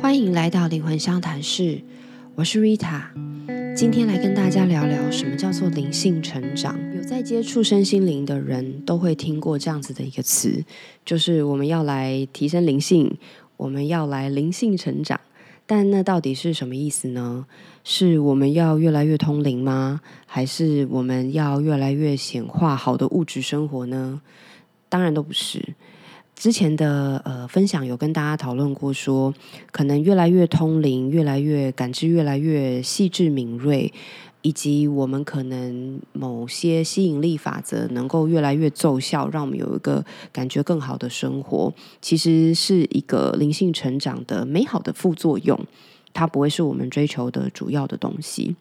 [0.00, 1.82] 欢迎来到灵魂相谈室，
[2.36, 3.02] 我是 Rita。
[3.74, 6.78] 今天来跟大家聊聊什么叫做灵性成长。
[6.94, 10.64] 有在接触身心灵的人都会听过这样子的一个词，
[11.04, 13.18] 就是我们要来提升灵性，
[13.56, 15.20] 我们要来灵性成长。
[15.66, 17.46] 但那到底是什么意思呢？
[17.82, 20.00] 是我们要越来越通灵吗？
[20.26, 24.22] 还是我们要越来越显化好的物质生活呢？
[24.88, 25.74] 当然都不是。
[26.38, 29.34] 之前的呃分享有跟大家讨论过，说
[29.72, 33.92] 可能越来越通灵，越来越感知，越来越细致敏锐，
[34.42, 45.58] 以及我们可能某些吸引力法则能够越来越奏效，让我们有一个感觉更好的生活，其实是一个灵性成长的美好的副作用，
[46.12, 48.54] 它不会是我们追求的主要的东西。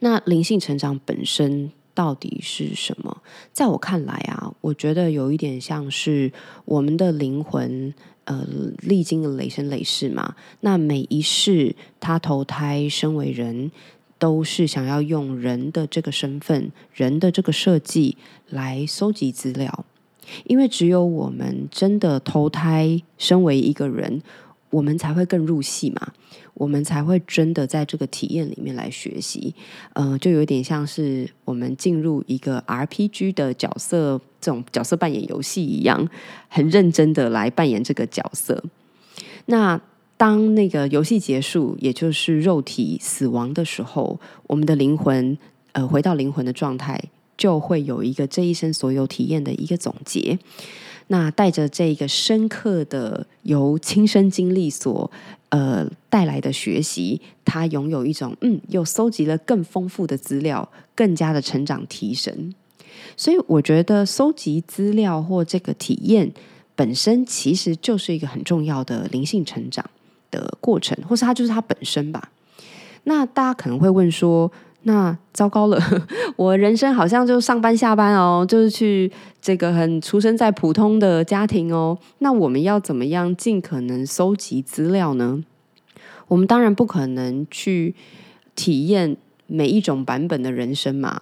[0.00, 1.72] 那灵性成长本身。
[1.94, 3.22] 到底是什么？
[3.52, 6.32] 在我看来啊，我觉得有一点像是
[6.64, 7.92] 我们的灵魂，
[8.24, 8.46] 呃，
[8.78, 10.34] 历经了累生累世嘛。
[10.60, 13.70] 那每一世他投胎身为人，
[14.18, 18.16] 都是想要用人的这个身份、人的这个设计
[18.48, 19.84] 来搜集资料，
[20.44, 24.22] 因为只有我们真的投胎身为一个人。
[24.72, 26.12] 我们才会更入戏嘛，
[26.54, 29.54] 我们才会真的在这个体验里面来学习，
[29.92, 36.08] 呃，就有点像是我们进入一个 RPG 的角色这种角色扮演游戏一样，
[36.48, 38.64] 很认真的来扮演这个角色。
[39.44, 39.78] 那
[40.16, 45.36] 当那个游戏结束，也就是肉体死亡的时候，我们的灵魂
[45.72, 46.98] 呃回到灵魂的状态，
[47.42, 50.38] 就会有一个这一生所有体验的一个总结。
[51.08, 55.10] 那带着这个深刻的由亲身经历所
[55.48, 62.54] 呃带来的学习，他拥有一种嗯，又搜集了更丰富的资料，更加的成长提升。
[63.16, 66.32] 所以我觉得搜集资料或这个体验
[66.76, 69.84] 本身，其实就是一个很重要的灵性成长
[70.30, 72.30] 的过程，或是它就是它本身吧。
[73.02, 74.52] 那大家可能会问说。
[74.84, 75.78] 那糟糕了，
[76.36, 79.10] 我人生好像就上班下班哦，就是去
[79.40, 81.96] 这个很出生在普通的家庭哦。
[82.18, 85.44] 那我们要怎么样尽可能搜集资料呢？
[86.28, 87.94] 我们当然不可能去
[88.56, 89.16] 体验
[89.46, 91.20] 每一种版本的人生嘛。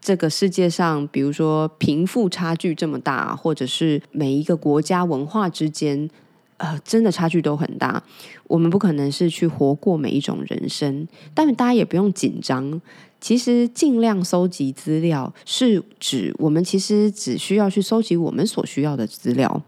[0.00, 6.10] 这个世界上，比如说贫富差距这么大，或者是每一个国家文化之间。
[6.58, 8.02] 呃，真的差距都很大。
[8.46, 12.80] 我们不可能是去活过每一种人生，但大家也不用紧张。
[13.20, 19.62] 其实尽量搜集资料，是指我们其实只需要去搜集我们所需要的资料。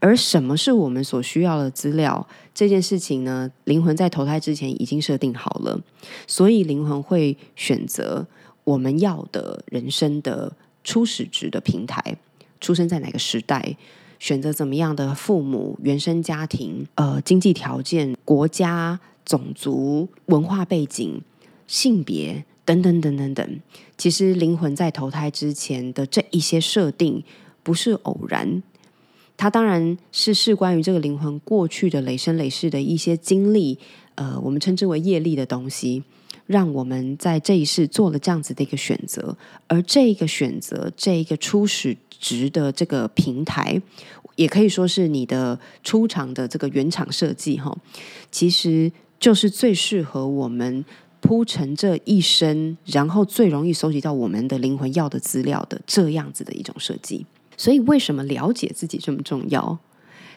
[0.00, 2.26] 而什么是我们所需要的资料？
[2.54, 5.78] 这件事情呢，灵魂在投胎之前已经设定好了，
[6.26, 8.26] 所以灵魂会选择
[8.64, 10.52] 我们要的人生的
[10.82, 12.16] 初始值的平台，
[12.60, 13.76] 出生在哪个时代。
[14.18, 21.20] 选择怎么样的父母、原生家庭、呃经济条件、国家、种族、文化背景、
[21.66, 23.60] 性别等等等等等，
[23.96, 27.22] 其实灵魂在投胎之前的这一些设定
[27.62, 28.62] 不是偶然，
[29.36, 33.78] 它当然是事关于这个灵魂过去的累生累世的一些经历，
[34.18, 36.02] 呃，我们称之为业力的东西。
[36.46, 39.36] 让我们在这一世做了这样子的一个选择，
[39.66, 43.78] 而这个选择，这一个初始值的这个平台，
[44.34, 47.76] 也可以说是你的出厂的这个原厂设计哈，
[48.30, 48.90] 其实
[49.20, 50.82] 就是最适合我们
[51.20, 57.26] 铺成这一生，然后最容易收集到我们的灵魂要的资料的这样子的一种设计。
[57.58, 59.78] 所以，为什么了解自己这么重要？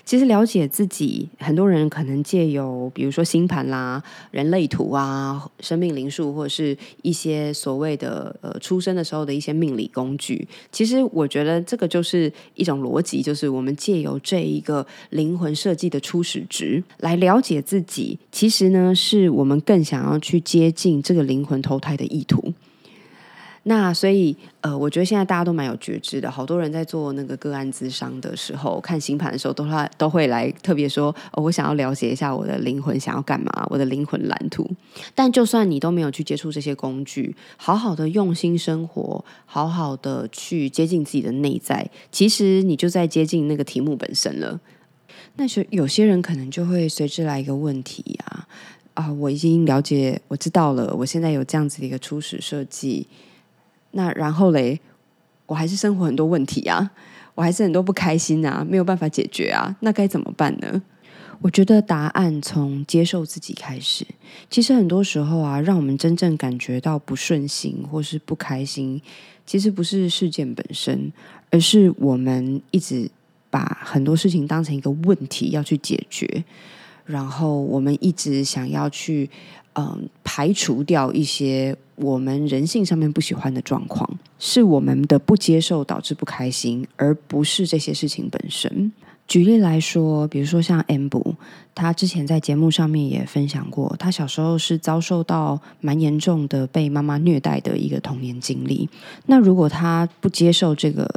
[0.04, 10.48] 其实了解自己，很多人可能借由比如说星盘啦、人类图啊、生命灵数，或者是一些所谓的呃出生的时候的一些命理工具。
[10.72, 18.18] 其实我觉得这个就是一种逻辑，就是我们借由这一个灵魂设计的初始值来了解自己。
[18.32, 22.54] 其实呢，是我们更想要去接近这个灵魂投胎的意图。
[23.64, 34.68] 那所以，呃，我觉得现在大家都蛮有觉知的，好多人在做那个个案咨商的时候，看星盘的时候，都来都会来特别说，哦我想要了解一下我的灵魂想要干嘛，我的灵魂蓝图。
[35.14, 44.60] 但就算你都没有去接触这些工具，好好的用心生活，好好的去接近自己的内在，其实你就在接近那个题目本身了。
[45.36, 48.48] 那是有些人可能就会随之来一个问题啊
[48.96, 53.06] 啊，我已经了解，我知道了，我现在有这样子的一个初始设计。
[53.92, 54.80] 那然后嘞，
[55.46, 56.92] 我还是生活很多问题啊，
[57.36, 60.82] 我还是很多不开心啊，没有办法解决啊，那该怎么办呢？
[61.42, 64.06] 我觉得答案从接受自己开始。
[64.50, 69.02] 其实很多时候啊，让我们真正感觉到不顺心或是不开心，
[69.46, 71.12] 其实不是事件本身，
[71.50, 73.10] 而是我们一直
[73.50, 76.46] 把很多事情当成一个问题要去解决，
[77.06, 79.28] 然后我们一直想要去
[79.74, 84.10] 嗯排除掉一些我们人性上面不喜欢的状况，
[84.40, 88.92] 是我们的不接受导致不开心，而不是这些事情本身。
[89.28, 91.36] 举例来说，比如说像 M 布，
[91.74, 98.90] 他之前在节目上面也分享过，他小时候是遭受到蛮严重的被妈妈虐待的一个童年经历。
[99.28, 101.10] 那如果他不接受这个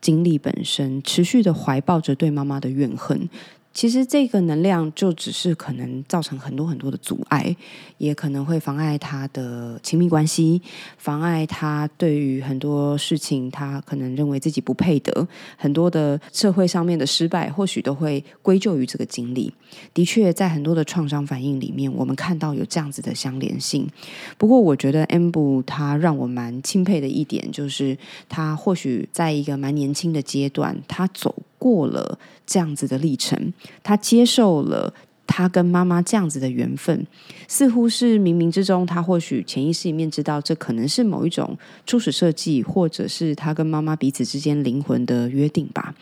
[0.00, 3.28] 经历本身，持续的怀抱着对妈妈的怨恨。
[3.72, 7.54] 其实这个能量就只是可能造成很多很多的阻碍，
[7.98, 10.60] 也可能会妨碍他的亲密关系，
[10.98, 15.26] 妨碍他对于很多事情，他可能认为自己不配得，
[15.56, 19.52] 很多的社会上面的失败，或许都会归咎于这个经历。
[19.94, 23.88] 的确，在很多的创伤反应里面，我们看到有这样子的相连性。
[24.36, 27.96] 不过，我觉得 M 布他让我蛮钦佩的一点，就是
[28.28, 31.34] 他或许在一个蛮年轻的阶段，他走。
[31.60, 33.52] 过了这样子的历程，
[33.84, 34.92] 他接受了
[35.26, 37.06] 他跟妈妈这样子的缘分，
[37.46, 45.94] 似乎是冥冥之中，他或许潜意识里面知道，这可能是某一种初始设计，或者是他跟妈妈彼此之间灵魂的约定吧。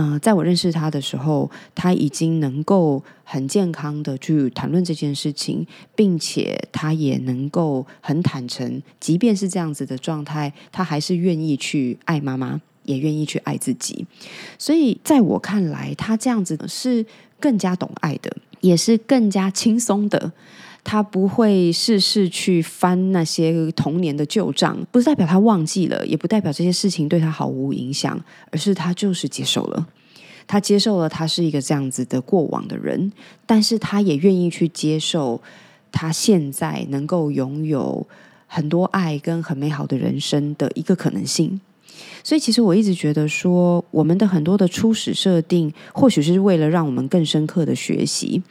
[0.00, 5.66] 嗯，在我认识他的时候，他已经能够很健康的去谈论这件事情，
[5.96, 12.60] 并且他也能够很坦诚，即便是这样子的状态，他还是愿意去爱妈妈。
[12.88, 14.06] 也愿意去爱自己，
[14.58, 17.04] 所以在我看来，他这样子是
[17.38, 20.32] 更加懂爱的，也是更加轻松的。
[20.82, 28.18] 他不会事事去翻那些童年的旧账，不是代表他忘记了，也不代表这些事情对他毫无影响，
[28.50, 29.86] 而是他就是接受了，
[30.46, 33.12] 他接受了他是一个这样子的过往的人，
[33.44, 35.42] 但是他也愿意去接受
[35.92, 38.06] 他现在能够拥有
[38.46, 41.60] 很多爱跟很美好的人生的一个可能性。
[42.22, 48.42] 所以，其实我一直觉得说，我们的很多的初始设定，或许是为了让我们更深刻的学习，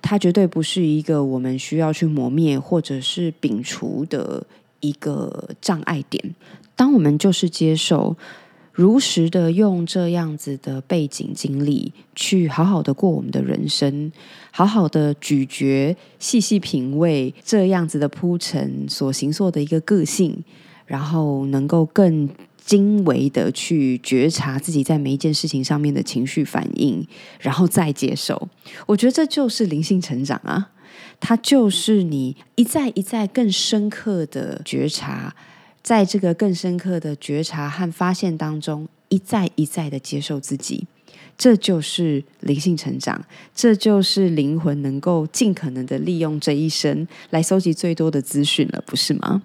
[0.00, 4.46] 它绝对不是一个我们需要去磨灭或者是摒除的
[4.80, 6.34] 一个障碍点。
[6.74, 8.16] 当我们就是接受，
[8.72, 14.10] 如实的用这样子的背景经历，去好好的过我们的人生，
[14.50, 20.42] 好好的咀嚼、细细品味这样子的铺陈所形塑的一个个性，
[20.86, 22.28] 然后能够更。
[22.64, 27.06] 精微的去觉察自己在每一件事情上面的情绪反应，
[27.40, 28.48] 然后再接受。
[28.86, 30.70] 我觉得这就是灵性成长啊！
[31.20, 35.34] 它就是你一再一再更深刻的觉察，
[35.82, 40.86] 在这个更深刻的觉察和发现当中，一再一再的接受自己。
[41.38, 43.24] 这就是灵性成长，
[43.54, 49.42] 这就是灵魂能够尽可能的利用这一生来收集最多的资讯了，不是吗？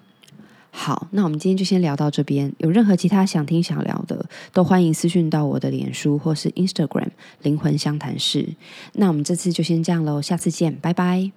[0.80, 2.52] 好，那我们今天就先聊到这边。
[2.58, 7.08] 有任何其他想听想聊的，都欢迎私讯到我的脸书或是 Instagram“
[7.42, 8.48] 灵魂相谈室”。
[8.94, 11.32] 那我们这次就先这样喽，下次见，拜拜。